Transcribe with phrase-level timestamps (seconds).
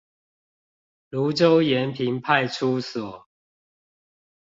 [1.11, 3.27] 蘆洲延平派出所